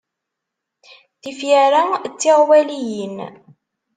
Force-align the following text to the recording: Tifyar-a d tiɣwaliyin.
Tifyar-a 1.21 1.83
d 2.03 2.13
tiɣwaliyin. 2.19 3.17